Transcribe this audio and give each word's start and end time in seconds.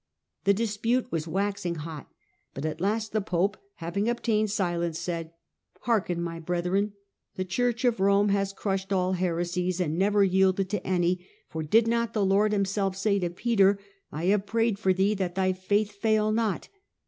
The 0.45 0.53
dispute 0.55 1.11
was 1.11 1.27
waxing 1.27 1.75
hot; 1.75 2.09
but 2.55 2.65
at 2.65 2.81
last 2.81 3.11
the 3.11 3.21
pope, 3.21 3.55
having 3.75 4.09
obtained 4.09 4.49
silence, 4.49 4.97
said, 4.97 5.31
'Hearken, 5.81 6.19
my 6.19 6.39
brethren; 6.39 6.93
the 7.35 7.45
Church 7.45 7.85
of 7.85 7.97
Eome 7.97 8.31
has 8.31 8.51
crushed 8.51 8.91
all 8.91 9.13
heresies, 9.13 9.79
and 9.79 9.99
never 9.99 10.23
yielded 10.23 10.69
to 10.71 10.81
any, 10.87 11.27
for 11.49 11.61
did 11.61 11.87
not 11.87 12.13
the 12.13 12.25
Lord 12.25 12.51
Himself 12.51 12.97
say 12.97 13.19
to 13.19 13.29
Peter," 13.29 13.77
I 14.11 14.25
have 14.25 14.47
prayed 14.47 14.79
for 14.79 14.91
thee 14.91 15.13
that 15.13 15.35
thy 15.35 15.53
faith 15.53 15.91
fail 15.91 16.31
not"?' 16.31 16.67